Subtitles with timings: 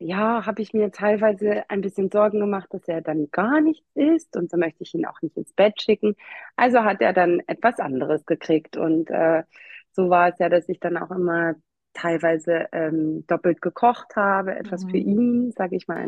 [0.00, 4.36] ja, habe ich mir teilweise ein bisschen Sorgen gemacht, dass er dann gar nichts isst
[4.36, 6.14] und so möchte ich ihn auch nicht ins Bett schicken.
[6.56, 9.42] Also hat er dann etwas anderes gekriegt und äh,
[9.90, 11.54] so war es ja, dass ich dann auch immer
[11.94, 15.08] teilweise ähm, doppelt gekocht habe, etwas für Mhm.
[15.08, 16.06] ihn, sage ich mal.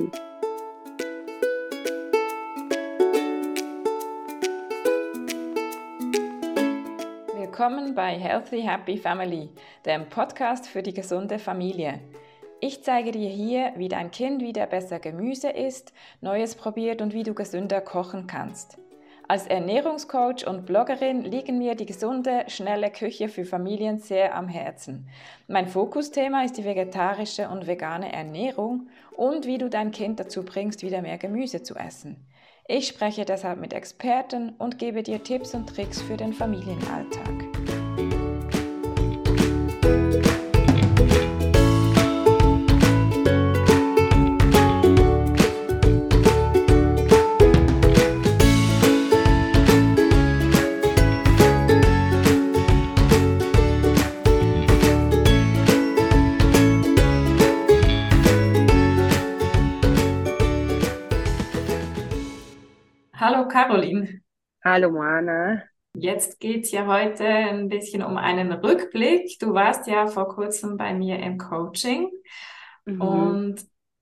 [7.35, 9.49] Willkommen bei Healthy Happy Family,
[9.85, 11.99] dem Podcast für die gesunde Familie.
[12.63, 17.23] Ich zeige dir hier, wie dein Kind wieder besser Gemüse isst, Neues probiert und wie
[17.23, 18.77] du gesünder kochen kannst.
[19.29, 25.09] Als Ernährungscoach und Bloggerin liegen mir die gesunde, schnelle Küche für Familien sehr am Herzen.
[25.47, 30.83] Mein Fokusthema ist die vegetarische und vegane Ernährung und wie du dein Kind dazu bringst,
[30.83, 32.27] wieder mehr Gemüse zu essen.
[32.67, 37.50] Ich spreche deshalb mit Experten und gebe dir Tipps und Tricks für den Familienalltag.
[63.61, 64.23] Caroline.
[64.65, 65.65] Hallo Moana.
[65.95, 69.39] Jetzt geht es ja heute ein bisschen um einen Rückblick.
[69.39, 72.11] Du warst ja vor kurzem bei mir im Coaching
[72.87, 73.03] Mhm.
[73.03, 73.61] und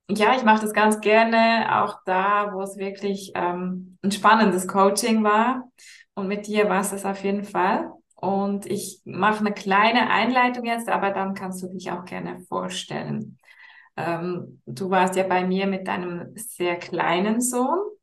[0.08, 5.24] ja, ich mache das ganz gerne auch da, wo es wirklich ähm, ein spannendes Coaching
[5.24, 5.68] war.
[6.14, 7.90] Und mit dir war es das auf jeden Fall.
[8.14, 13.38] Und ich mache eine kleine Einleitung jetzt, aber dann kannst du dich auch gerne vorstellen.
[13.96, 17.97] Ähm, du warst ja bei mir mit deinem sehr kleinen Sohn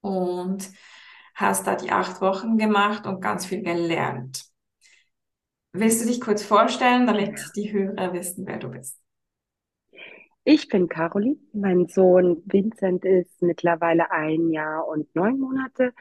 [0.00, 0.68] und
[1.34, 4.44] hast da die acht Wochen gemacht und ganz viel gelernt.
[5.72, 8.98] Willst du dich kurz vorstellen, damit die Hörer wissen, wer du bist?
[10.44, 11.36] Ich bin Caroline.
[11.52, 15.92] Mein Sohn Vincent ist mittlerweile ein Jahr und neun Monate.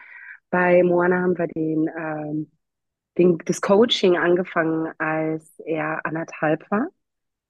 [0.50, 2.52] Bei Moana haben wir den, ähm,
[3.18, 6.88] den, das Coaching angefangen, als er anderthalb war.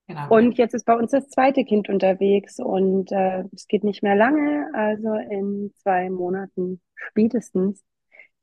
[0.07, 0.29] Genau.
[0.29, 4.16] Und jetzt ist bei uns das zweite Kind unterwegs und äh, es geht nicht mehr
[4.16, 7.84] lange, also in zwei Monaten spätestens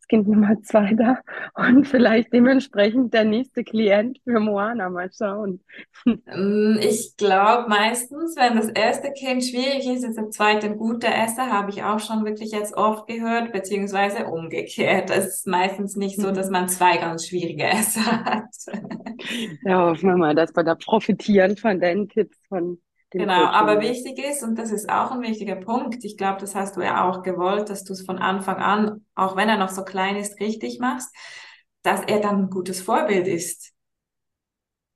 [0.05, 1.19] ist Kind Nummer zwei da
[1.55, 4.91] und vielleicht dementsprechend der nächste Klient für Moana.
[4.91, 5.61] Mal schauen.
[6.07, 11.09] Ähm, Ich glaube meistens, wenn das erste Kind schwierig ist, ist der zweite ein guter
[11.09, 15.11] Esser, habe ich auch schon wirklich jetzt oft gehört, beziehungsweise umgekehrt.
[15.11, 18.45] Es ist meistens nicht so, dass man zwei ganz schwierige Esser hat.
[19.63, 22.79] Ja, hoffen wir mal, dass wir da profitieren von deinen Tipps von
[23.17, 23.81] Genau, aber Coaching.
[23.81, 27.09] wichtig ist, und das ist auch ein wichtiger Punkt, ich glaube, das hast du ja
[27.09, 30.41] auch gewollt, dass du es von Anfang an, auch wenn er noch so klein ist,
[30.41, 31.15] richtig machst,
[31.83, 33.73] dass er dann ein gutes Vorbild ist.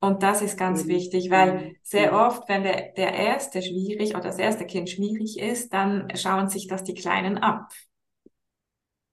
[0.00, 0.88] Und das ist ganz Eben.
[0.88, 1.76] wichtig, weil Mhm.
[1.82, 2.18] sehr Mhm.
[2.26, 6.68] oft, wenn der, der erste schwierig oder das erste Kind schwierig ist, dann schauen sich
[6.68, 7.68] das die Kleinen ab.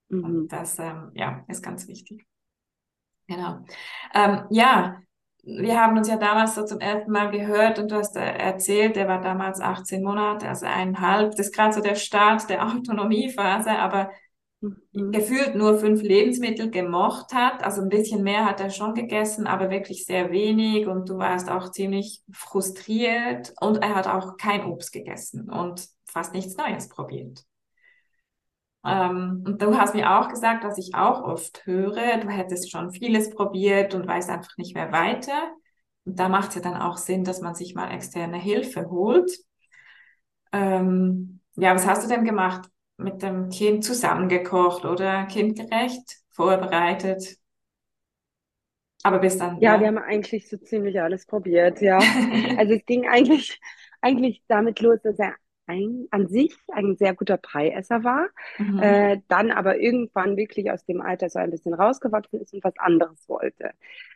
[0.10, 0.22] Mhm.
[0.22, 2.26] Und das, ähm, ja, ist ganz wichtig.
[3.28, 3.66] Genau.
[4.14, 5.02] Ähm, ja,
[5.46, 8.98] wir haben uns ja damals so zum ersten Mal gehört und du hast äh, erzählt,
[8.98, 11.32] er war damals 18 Monate, also eineinhalb.
[11.32, 14.10] Das ist gerade so der Start der Autonomiephase, aber
[14.94, 15.12] Mhm.
[15.12, 17.64] gefühlt nur fünf Lebensmittel gemocht hat.
[17.64, 21.50] Also ein bisschen mehr hat er schon gegessen, aber wirklich sehr wenig und du warst
[21.50, 27.44] auch ziemlich frustriert und er hat auch kein Obst gegessen und fast nichts Neues probiert.
[28.86, 32.92] Ähm, und du hast mir auch gesagt, was ich auch oft höre, du hättest schon
[32.92, 35.52] vieles probiert und weißt einfach nicht mehr weiter.
[36.06, 39.32] Und da macht es ja dann auch Sinn, dass man sich mal externe Hilfe holt.
[40.52, 42.70] Ähm, ja, was hast du denn gemacht?
[42.98, 47.38] Mit dem Kind zusammengekocht oder kindgerecht vorbereitet?
[49.04, 49.88] Aber bis dann, Ja, wir ja.
[49.88, 52.00] haben eigentlich so ziemlich alles probiert, ja.
[52.58, 53.60] Also es ging eigentlich,
[54.02, 55.36] eigentlich damit los, dass er
[55.68, 58.28] ein, an sich ein sehr guter Pie-Esser war,
[58.60, 58.80] Mhm.
[58.82, 62.78] äh, dann aber irgendwann wirklich aus dem Alter so ein bisschen rausgewachsen ist und was
[62.78, 63.72] anderes wollte.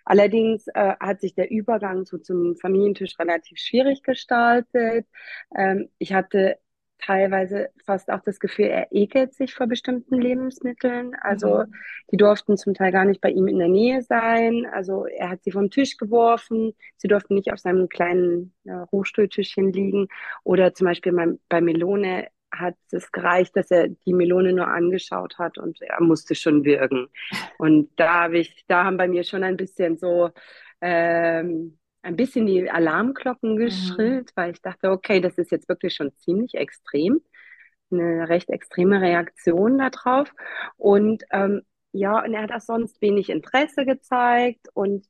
[0.05, 5.07] Allerdings äh, hat sich der Übergang so zum Familientisch relativ schwierig gestaltet.
[5.55, 6.57] Ähm, ich hatte
[6.99, 11.15] teilweise fast auch das Gefühl, er ekelt sich vor bestimmten Lebensmitteln.
[11.21, 11.73] Also Mhm.
[12.11, 14.65] die durften zum Teil gar nicht bei ihm in der Nähe sein.
[14.71, 16.73] Also er hat sie vom Tisch geworfen.
[16.97, 20.07] Sie durften nicht auf seinem kleinen ja, Hochstuhltischchen liegen.
[20.43, 25.37] Oder zum Beispiel bei, bei Melone hat es gereicht, dass er die Melone nur angeschaut
[25.39, 27.07] hat und er musste schon wirken.
[27.57, 30.31] Und da habe ich, da haben bei mir schon ein bisschen so
[30.81, 33.65] ähm, ein bisschen die Alarmglocken Mhm.
[33.65, 37.21] geschrillt, weil ich dachte, okay, das ist jetzt wirklich schon ziemlich extrem,
[37.91, 40.31] eine recht extreme Reaktion darauf.
[40.77, 41.61] Und ähm,
[41.91, 45.05] ja, und er hat auch sonst wenig Interesse gezeigt und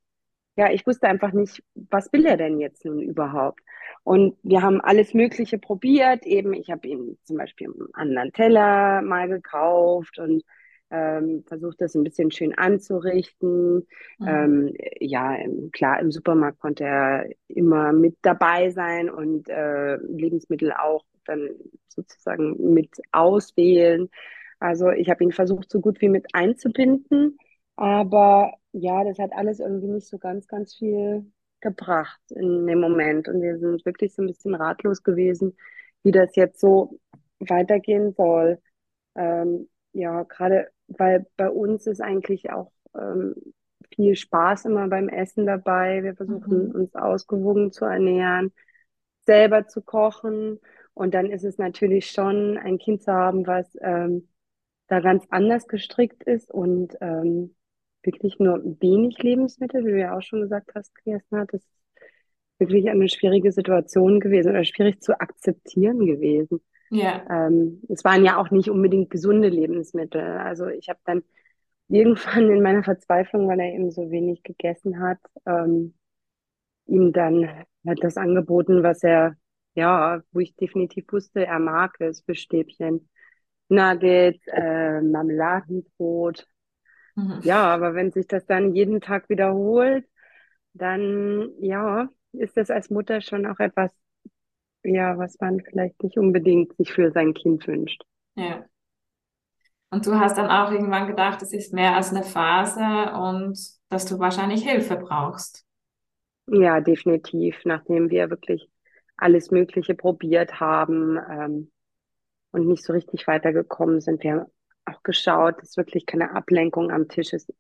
[0.56, 3.62] ja, ich wusste einfach nicht, was will er denn jetzt nun überhaupt?
[4.04, 6.26] Und wir haben alles Mögliche probiert.
[6.26, 10.44] Eben, ich habe ihm zum Beispiel einen anderen Teller mal gekauft und
[10.92, 13.88] ähm, versucht, das ein bisschen schön anzurichten.
[14.18, 14.28] Mhm.
[14.28, 15.38] Ähm, ja,
[15.72, 21.50] klar, im Supermarkt konnte er immer mit dabei sein und äh, Lebensmittel auch dann
[21.88, 24.10] sozusagen mit auswählen.
[24.60, 27.38] Also ich habe ihn versucht, so gut wie mit einzubinden.
[27.76, 31.32] Aber ja, das hat alles irgendwie nicht so ganz, ganz viel
[31.62, 33.28] gebracht in dem Moment.
[33.28, 35.56] Und wir sind wirklich so ein bisschen ratlos gewesen,
[36.04, 37.00] wie das jetzt so
[37.40, 38.60] weitergehen soll.
[39.16, 43.36] Ähm, ja, gerade weil bei uns ist eigentlich auch ähm,
[43.94, 46.04] viel Spaß immer beim Essen dabei.
[46.04, 46.76] Wir versuchen mhm.
[46.76, 48.52] uns ausgewogen zu ernähren,
[49.26, 50.60] selber zu kochen.
[50.94, 54.28] Und dann ist es natürlich schon, ein Kind zu haben, was ähm,
[54.88, 57.56] da ganz anders gestrickt ist und ähm,
[58.04, 61.70] wirklich nur wenig Lebensmittel, wie du ja auch schon gesagt hast, Kirsten, das ist
[62.58, 66.62] wirklich eine schwierige Situation gewesen oder schwierig zu akzeptieren gewesen.
[66.90, 67.24] Ja.
[67.30, 70.22] Ähm, es waren ja auch nicht unbedingt gesunde Lebensmittel.
[70.22, 71.24] Also ich habe dann
[71.88, 75.94] irgendwann in meiner Verzweiflung, weil er eben so wenig gegessen hat, ähm,
[76.86, 77.48] ihm dann
[77.88, 79.36] hat das angeboten, was er,
[79.76, 83.10] ja, wo ich definitiv wusste, er mag es, Fischstäbchen,
[83.70, 86.48] Nuggets, äh, Marmeladenbrot.
[87.16, 87.40] Mhm.
[87.44, 90.06] Ja, aber wenn sich das dann jeden Tag wiederholt,
[90.74, 93.92] dann, ja, ist das als Mutter schon auch etwas,
[94.84, 98.02] ja, was man vielleicht nicht unbedingt sich für sein Kind wünscht.
[98.36, 98.66] Ja.
[99.92, 103.58] Und du hast dann auch irgendwann gedacht, es ist mehr als eine Phase und
[103.90, 105.66] dass du wahrscheinlich Hilfe brauchst.
[106.48, 107.58] Ja, definitiv.
[107.66, 108.70] Nachdem wir wirklich
[109.18, 111.72] alles Mögliche probiert haben ähm,
[112.52, 114.46] und nicht so richtig weitergekommen sind, wir haben
[114.86, 117.54] auch geschaut, dass wirklich keine Ablenkung am Tisch ist.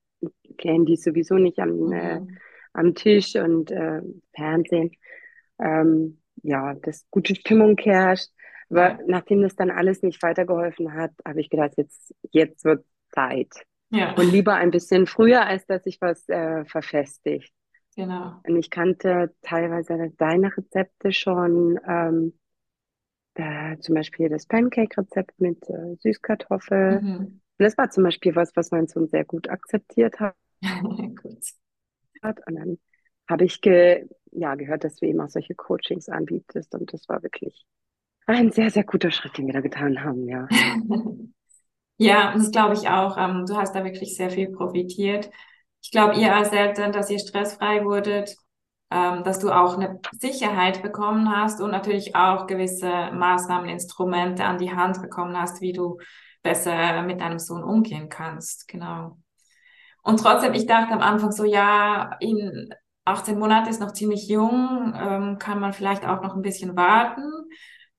[0.60, 2.30] Handy sowieso nicht am, äh, mhm.
[2.30, 2.34] äh,
[2.74, 4.02] am Tisch und äh,
[4.36, 4.92] Fernsehen.
[5.60, 6.20] Ähm,
[6.50, 8.30] ja, dass gute Stimmung herrscht.
[8.70, 13.50] Aber nachdem das dann alles nicht weitergeholfen hat, habe ich gedacht, jetzt, jetzt wird Zeit.
[13.92, 14.14] Ja.
[14.14, 17.52] Und lieber ein bisschen früher, als dass sich was äh, verfestigt.
[17.96, 18.40] Genau.
[18.48, 22.40] Und ich kannte teilweise deine Rezepte schon, ähm,
[23.34, 27.02] da, zum Beispiel das Pancake-Rezept mit äh, Süßkartoffel.
[27.02, 27.16] Mhm.
[27.18, 30.36] Und das war zum Beispiel was, was mein Sohn sehr gut akzeptiert hat.
[30.82, 31.44] gut.
[32.22, 32.78] Und dann
[33.28, 34.08] habe ich ge,
[34.40, 36.74] ja, gehört, dass du eben auch solche Coachings anbietest.
[36.76, 37.66] Und das war wirklich
[38.26, 40.48] ein sehr, sehr guter Schritt, den wir da getan haben, ja.
[41.98, 43.18] ja, das glaube ich auch.
[43.18, 45.30] Ähm, du hast da wirklich sehr viel profitiert.
[45.82, 48.36] Ich glaube, ihr als Eltern, dass ihr stressfrei wurdet,
[48.92, 54.58] ähm, dass du auch eine Sicherheit bekommen hast und natürlich auch gewisse Maßnahmen, Instrumente an
[54.58, 55.98] die Hand bekommen hast, wie du
[56.44, 58.68] besser mit deinem Sohn umgehen kannst.
[58.68, 59.18] Genau.
[60.04, 62.70] Und trotzdem, ich dachte am Anfang so, ja, in
[63.10, 67.24] 18 Monate ist noch ziemlich jung, ähm, kann man vielleicht auch noch ein bisschen warten.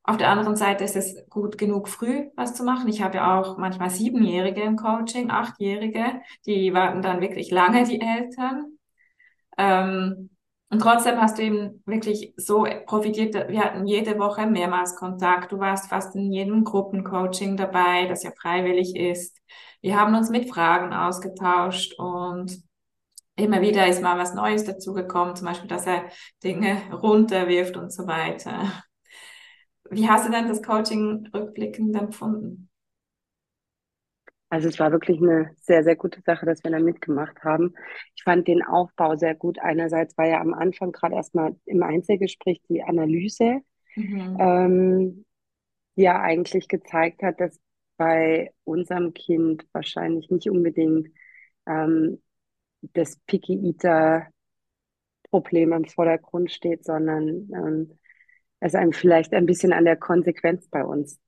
[0.02, 2.88] Auf der anderen Seite ist es gut genug früh was zu machen.
[2.88, 8.00] Ich habe ja auch manchmal Siebenjährige im Coaching, Achtjährige, die warten dann wirklich lange, die
[8.00, 8.78] Eltern.
[9.58, 10.30] Ähm,
[10.70, 13.34] und trotzdem hast du eben wirklich so profitiert.
[13.48, 15.50] Wir hatten jede Woche mehrmals Kontakt.
[15.50, 19.36] Du warst fast in jedem Gruppencoaching dabei, das ja freiwillig ist.
[19.80, 22.62] Wir haben uns mit Fragen ausgetauscht und
[23.37, 26.05] immer wieder ist mal was Neues dazugekommen, zum Beispiel, dass er
[26.43, 28.73] Dinge runterwirft und so weiter.
[29.91, 32.70] Wie hast du denn das Coaching rückblickend empfunden?
[34.51, 37.75] Also es war wirklich eine sehr, sehr gute Sache, dass wir da mitgemacht haben.
[38.17, 39.60] Ich fand den Aufbau sehr gut.
[39.60, 43.60] Einerseits war ja am Anfang gerade erstmal im Einzelgespräch die Analyse,
[43.94, 44.37] mhm.
[44.41, 45.25] ähm,
[45.96, 47.60] die ja eigentlich gezeigt hat, dass
[47.96, 51.08] bei unserem Kind wahrscheinlich nicht unbedingt
[51.67, 52.20] ähm,
[52.81, 54.27] das Picky Eater
[55.31, 57.99] Problem im Vordergrund steht, sondern ähm,
[58.60, 61.19] es einem vielleicht ein bisschen an der Konsequenz bei uns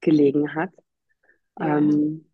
[0.00, 0.70] gelegen hat.
[1.58, 1.78] Ja.
[1.78, 2.26] Ähm,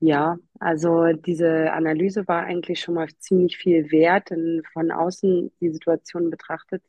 [0.00, 4.28] ja, also diese Analyse war eigentlich schon mal ziemlich viel wert,
[4.72, 6.84] von außen die Situation betrachtet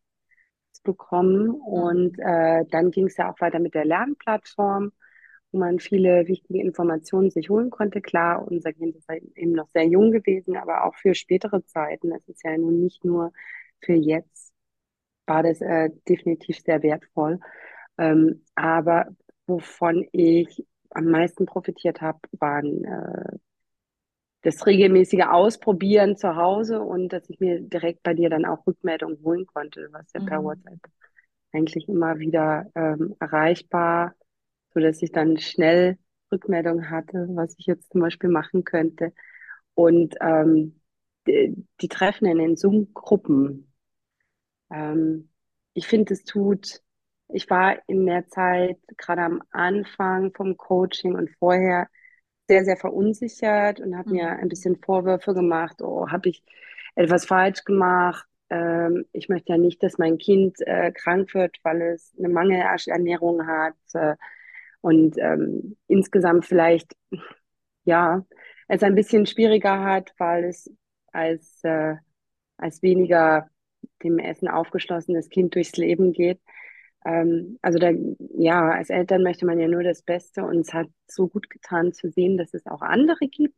[0.71, 1.47] zu bekommen.
[1.47, 1.55] Mhm.
[1.55, 4.91] Und äh, dann ging es ja auch weiter mit der Lernplattform,
[5.51, 8.01] wo man viele wichtige Informationen sich holen konnte.
[8.01, 12.11] Klar, unser Kind ist halt eben noch sehr jung gewesen, aber auch für spätere Zeiten.
[12.11, 13.31] Es ist ja nun nicht nur
[13.81, 14.53] für jetzt,
[15.25, 17.39] war das äh, definitiv sehr wertvoll.
[17.97, 19.07] Ähm, aber
[19.47, 23.37] wovon ich am meisten profitiert habe, waren äh,
[24.41, 29.19] das regelmäßige Ausprobieren zu Hause und dass ich mir direkt bei dir dann auch Rückmeldungen
[29.23, 30.25] holen konnte, was ja mhm.
[30.25, 30.79] per WhatsApp
[31.51, 34.13] eigentlich immer wieder ähm, erreichbar,
[34.73, 35.97] so dass ich dann schnell
[36.31, 39.13] Rückmeldungen hatte, was ich jetzt zum Beispiel machen könnte.
[39.75, 40.81] Und ähm,
[41.27, 43.71] die, die Treffen in den Zoom-Gruppen,
[44.71, 45.29] ähm,
[45.73, 46.81] ich finde, es tut,
[47.29, 51.87] ich war in der Zeit, gerade am Anfang vom Coaching und vorher,
[52.47, 54.39] sehr, sehr verunsichert und habe mir Mhm.
[54.39, 55.81] ein bisschen Vorwürfe gemacht.
[55.81, 56.43] Oh, habe ich
[56.95, 58.27] etwas falsch gemacht?
[58.49, 63.45] Ähm, ich möchte ja nicht, dass mein Kind äh, krank wird, weil es eine Mangelernährung
[63.47, 64.15] hat äh,
[64.81, 66.93] und ähm, insgesamt vielleicht
[67.83, 68.25] ja
[68.67, 70.71] es ein bisschen schwieriger hat, weil es
[71.11, 71.95] als äh,
[72.57, 73.49] als weniger
[74.03, 76.39] dem Essen aufgeschlossenes Kind durchs Leben geht.
[77.05, 77.91] Ähm, also da,
[78.37, 81.93] ja, als Eltern möchte man ja nur das Beste und es hat so gut getan
[81.93, 83.55] zu sehen, dass es auch andere gibt,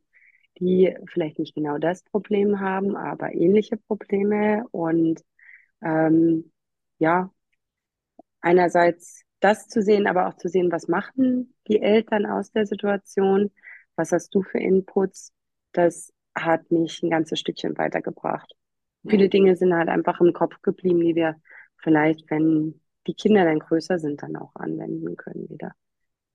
[0.59, 5.21] die vielleicht nicht genau das Problem haben, aber ähnliche Probleme und
[5.81, 6.51] ähm,
[6.99, 7.31] ja,
[8.41, 13.51] einerseits das zu sehen, aber auch zu sehen, was machen die Eltern aus der Situation,
[13.97, 15.33] was hast du für Inputs,
[15.73, 18.53] das hat mich ein ganzes Stückchen weitergebracht.
[19.07, 19.29] Viele Ja.
[19.29, 21.35] Dinge sind halt einfach im Kopf geblieben, die wir
[21.77, 25.73] vielleicht, wenn die Kinder dann größer sind, dann auch anwenden können wieder.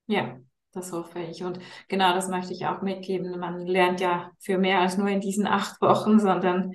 [0.07, 0.39] Ja,
[0.73, 1.43] das hoffe ich.
[1.43, 3.37] Und genau das möchte ich auch mitgeben.
[3.39, 6.73] Man lernt ja für mehr als nur in diesen acht Wochen, sondern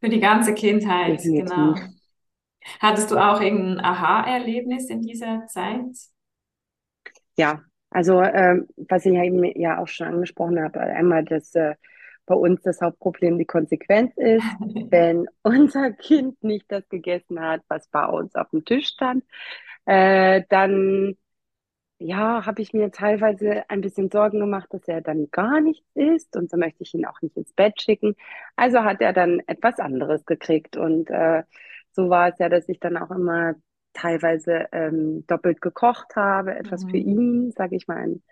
[0.00, 1.20] für die ganze Kindheit.
[1.24, 1.34] Definitiv.
[1.34, 1.74] Genau.
[2.80, 5.96] Hattest du auch irgendein Aha-Erlebnis in dieser Zeit?
[7.36, 11.74] Ja, also ähm, was ich ja eben ja auch schon angesprochen habe, einmal, dass äh,
[12.26, 14.44] bei uns das Hauptproblem die Konsequenz ist,
[14.90, 19.24] wenn unser Kind nicht das gegessen hat, was bei uns auf dem Tisch stand,
[19.86, 21.16] äh, dann
[22.00, 26.36] ja, habe ich mir teilweise ein bisschen Sorgen gemacht, dass er dann gar nichts isst
[26.36, 28.14] und so möchte ich ihn auch nicht ins Bett schicken.
[28.56, 31.42] Also hat er dann etwas anderes gekriegt und äh,
[31.98, 33.56] so war es ja, dass ich dann auch immer
[33.94, 36.98] teilweise ähm, doppelt gekocht habe, etwas für Mhm.
[36.98, 38.24] ihn, sage ich mal, in,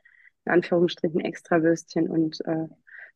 [0.46, 2.68] in Anführungsstrichen Extrawürstchen und äh,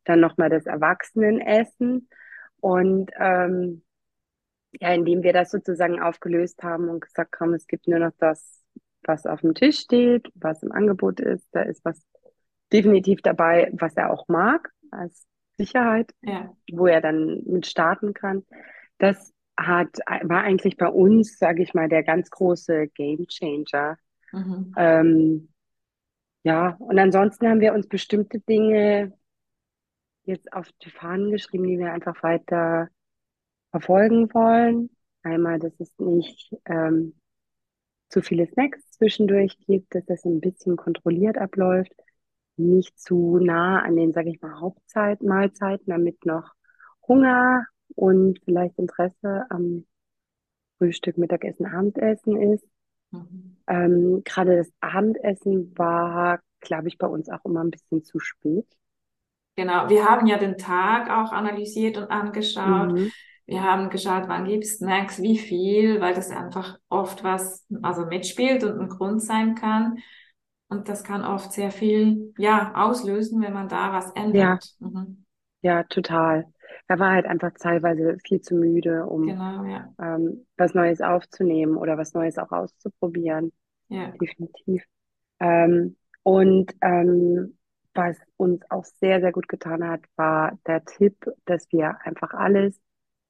[0.05, 2.09] dann nochmal das Erwachsenenessen.
[2.61, 3.83] Und ähm,
[4.79, 8.63] ja, indem wir das sozusagen aufgelöst haben und gesagt haben, es gibt nur noch das,
[9.03, 11.47] was auf dem Tisch steht, was im Angebot ist.
[11.53, 12.01] Da ist was
[12.73, 15.27] definitiv dabei, was er auch mag, als
[15.57, 16.55] Sicherheit, Ja.
[16.71, 18.45] wo er dann mit starten kann.
[18.99, 19.33] Das
[19.67, 23.97] hat, war eigentlich bei uns, sage ich mal, der ganz große Game Changer.
[24.31, 24.73] Mhm.
[24.77, 25.49] Ähm,
[26.43, 29.13] ja, und ansonsten haben wir uns bestimmte Dinge
[30.23, 32.89] jetzt auf die Fahnen geschrieben, die wir einfach weiter
[33.71, 34.89] verfolgen wollen.
[35.23, 37.15] Einmal, dass es nicht ähm,
[38.09, 41.93] zu viele Snacks zwischendurch gibt, dass das ein bisschen kontrolliert abläuft,
[42.57, 46.53] nicht zu nah an den, sage ich mal, Hauptmahlzeiten, damit noch
[47.07, 47.65] Hunger
[47.95, 49.85] und vielleicht Interesse am
[50.79, 52.65] Frühstück, Mittagessen, Abendessen ist.
[53.11, 53.57] Mhm.
[53.67, 58.67] Ähm, gerade das Abendessen war, glaube ich, bei uns auch immer ein bisschen zu spät.
[59.55, 62.93] Genau, wir haben ja den Tag auch analysiert und angeschaut.
[62.93, 63.11] Mhm.
[63.45, 68.05] Wir haben geschaut, wann gibt es Snacks, wie viel, weil das einfach oft was, also
[68.05, 69.97] mitspielt und ein Grund sein kann.
[70.69, 74.65] Und das kann oft sehr viel, ja, auslösen, wenn man da was Ja, ändert.
[74.79, 75.25] Mhm.
[75.61, 76.51] ja, total.
[76.91, 79.93] Er war halt einfach teilweise viel zu müde, um Genau, ja.
[80.01, 83.51] ähm, was Neues aufzunehmen oder was Neues auch auszuprobieren.
[83.87, 84.09] Ja.
[84.11, 84.83] Definitiv.
[85.39, 87.57] Ähm, und ähm,
[87.93, 92.79] was uns auch sehr, sehr gut getan hat, war der Tipp, dass wir einfach alles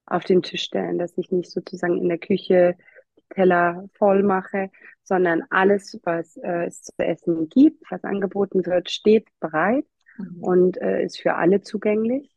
[0.06, 2.76] auf den Tisch stellen, dass ich nicht sozusagen in der Küche
[3.18, 4.70] die Teller voll mache,
[5.04, 9.86] sondern alles, was äh, es zu essen gibt, was angeboten wird, steht bereit
[10.18, 10.42] Mhm.
[10.42, 12.31] und äh, ist für alle zugänglich.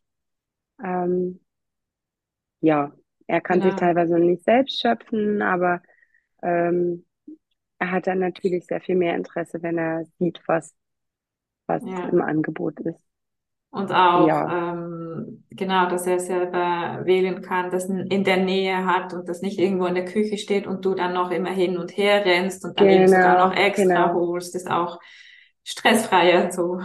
[0.82, 1.40] Ähm,
[2.60, 2.92] ja,
[3.26, 5.82] er kann sich teilweise nicht selbst schöpfen, aber
[6.42, 7.06] ähm,
[7.78, 10.74] er hat dann natürlich sehr viel mehr Interesse, wenn er sieht, was,
[11.66, 12.10] was Ja.
[12.10, 13.04] im Angebot ist.
[13.70, 19.12] Und auch, Ja, ähm, genau, dass er selber wählen kann, das in der Nähe hat
[19.12, 21.96] und das nicht irgendwo in der Küche steht und du dann noch immer hin und
[21.96, 24.14] her rennst und dann eben sogar noch genau, extra genau.
[24.14, 25.00] holst, ist auch
[25.64, 26.80] stressfreier so.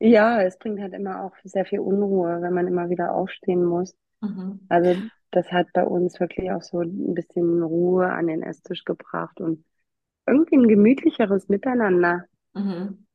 [0.00, 3.96] Ja, es bringt halt immer auch sehr viel Unruhe, wenn man immer wieder aufstehen muss.
[4.22, 4.68] Mhm.
[4.68, 5.02] Also
[5.32, 9.64] das hat bei uns wirklich auch so ein bisschen Ruhe an den Esstisch gebracht und
[10.26, 12.26] irgendwie ein gemütlicheres Miteinander.
[12.54, 13.06] Mhm.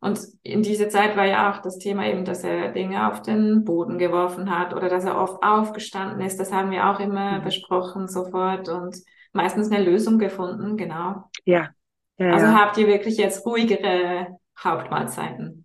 [0.00, 3.64] Und in dieser Zeit war ja auch das Thema eben, dass er Dinge auf den
[3.64, 6.38] Boden geworfen hat oder dass er oft aufgestanden ist.
[6.38, 7.40] Das haben wir auch immer Mhm.
[7.40, 8.96] besprochen sofort und
[9.32, 11.24] meistens eine Lösung gefunden, genau.
[11.44, 11.74] Ja,
[12.18, 12.52] ja, Also ja.
[12.52, 15.61] habt ihr wirklich jetzt ruhigere Hauptmahlzeiten?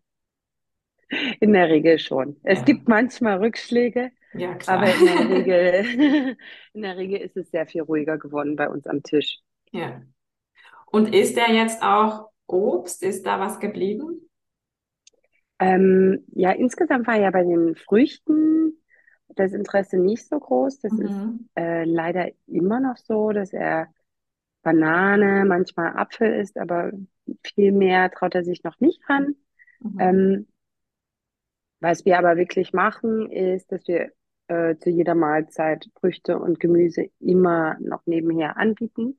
[1.39, 2.37] In der Regel schon.
[2.43, 6.37] Es Ja, gibt manchmal Rückschläge, ja, aber in der Regel,
[6.73, 9.39] in der Regel ist es sehr viel ruhiger geworden bei uns am Tisch.
[9.71, 10.01] Ja.
[10.87, 13.03] Und isst er jetzt auch Obst?
[13.03, 14.29] Ist da was geblieben?
[15.59, 18.73] Ähm, ja, insgesamt war ja bei den Früchten
[19.29, 20.79] das Interesse nicht so groß.
[20.79, 20.99] Das Mhm.
[20.99, 23.87] ist äh, leider immer noch so, dass er
[24.63, 26.91] Banane, manchmal Apfel isst, aber
[27.43, 29.35] viel mehr traut er sich noch nicht ran.
[29.81, 29.99] Mhm.
[29.99, 30.47] Ähm,
[31.79, 34.11] was wir aber wirklich machen, ist, dass wir
[34.47, 39.17] äh, zu jeder Mahlzeit Früchte und Gemüse immer noch nebenher anbieten.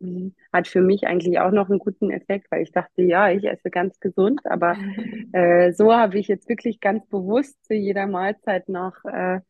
[0.00, 0.34] Mhm.
[0.52, 3.70] Hat für mich eigentlich auch noch einen guten Effekt, weil ich dachte, ja, ich esse
[3.70, 4.78] ganz gesund, aber
[5.32, 9.40] äh, so habe ich jetzt wirklich ganz bewusst zu jeder Mahlzeit noch äh,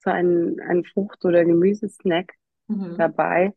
[0.00, 2.32] so einen, einen Frucht- oder Gemüsesnack
[2.68, 2.96] Mhm.
[2.96, 3.54] dabei.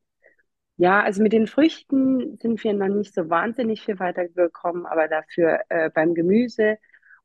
[0.77, 5.59] Ja, also mit den Früchten sind wir noch nicht so wahnsinnig viel weitergekommen, aber dafür
[5.69, 6.77] äh, beim Gemüse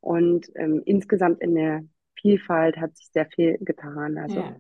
[0.05, 1.85] und ähm, insgesamt in der
[2.21, 4.19] Vielfalt hat sich sehr viel getan.
[4.19, 4.57] Also Ja.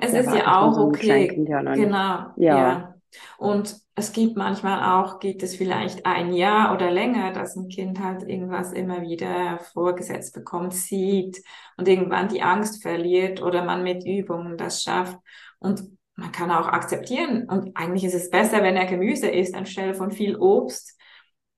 [0.00, 2.94] Es ist ja auch so okay, genau, Ja, ja.
[3.38, 8.00] Und es gibt manchmal auch, gibt es vielleicht ein Jahr oder länger, dass ein Kind
[8.00, 11.42] halt irgendwas immer wieder vorgesetzt bekommt, sieht
[11.76, 15.18] und irgendwann die Angst verliert oder man mit Übungen das schafft.
[15.58, 15.84] Und
[16.16, 17.48] man kann auch akzeptieren.
[17.48, 20.98] Und eigentlich ist es besser, wenn er Gemüse isst, anstelle von viel Obst.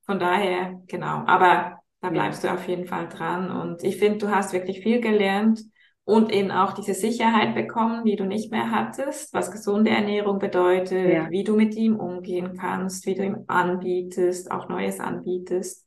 [0.07, 1.25] Von daher, genau.
[1.27, 3.50] Aber da bleibst du auf jeden Fall dran.
[3.50, 5.62] Und ich finde, du hast wirklich viel gelernt
[6.04, 11.12] und eben auch diese Sicherheit bekommen, die du nicht mehr hattest, was gesunde Ernährung bedeutet,
[11.12, 15.87] ja, wie du mit ihm umgehen kannst, wie du ihm anbietest, auch Neues anbietest.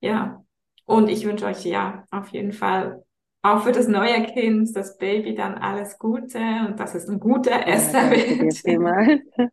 [0.00, 0.44] Ja.
[0.84, 3.04] Und ich wünsche euch ja auf jeden Fall
[3.42, 7.66] auch für das neue Kind, das Baby, dann alles Gute und dass es ein guter
[7.66, 9.52] Esser wird.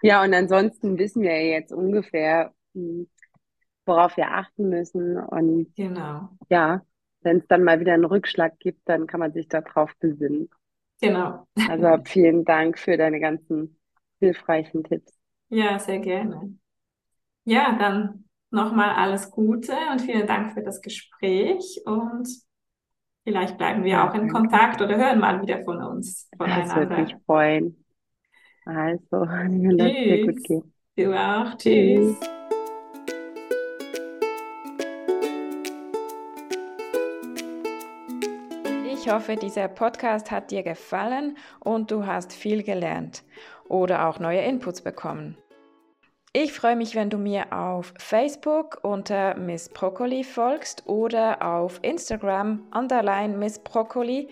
[0.00, 3.06] Ja, und ansonsten wissen wir jetzt ungefähr, hm,
[3.86, 5.18] worauf wir achten müssen.
[5.18, 6.82] Und Genau, ja,
[7.22, 10.50] wenn es dann mal wieder einen Rückschlag gibt, dann kann man sich darauf besinnen.
[11.00, 11.46] genau.
[11.66, 13.76] Also vielen Dank für deine ganzen
[14.20, 15.12] hilfreichen Tipps.
[15.48, 16.54] Ja, sehr gerne.
[17.44, 22.28] Ja, dann nochmal alles Gute und vielen Dank für das Gespräch und
[23.24, 24.28] vielleicht bleiben wir auch in.
[24.30, 27.84] Kontakt oder hören mal wieder von uns, Das würde mich freuen.
[28.64, 29.24] Also,
[29.78, 30.44] lass dir gut Tschüss.
[30.44, 30.74] gehen.
[30.96, 31.56] Du auch.
[31.58, 32.18] Tschüss.
[32.18, 32.41] Tschüss.
[39.04, 43.24] Ich hoffe, dieser Podcast hat dir gefallen und du hast viel gelernt
[43.68, 45.36] oder auch neue Inputs bekommen.
[46.32, 52.62] Ich freue mich, wenn du mir auf Facebook unter Miss Broccoli folgst oder auf Instagram
[52.72, 54.28] underline Miss Broccoli